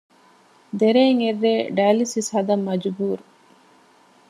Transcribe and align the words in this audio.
ދެރޭން 0.79 1.19
އެއްރޭ 1.23 1.53
ޑައިލިސިސް 1.77 2.31
ހަދަން 2.35 2.63
މަޖުބޫރު 2.67 3.23